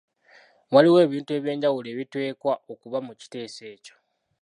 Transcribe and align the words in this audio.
Waliwo 0.73 0.97
ebintu 1.05 1.29
eby’enjawulo 1.37 1.87
ebiteekwa 1.93 2.53
okuba 2.73 2.97
mu 3.05 3.13
kiteeso 3.19 3.63
ekyo. 3.73 3.95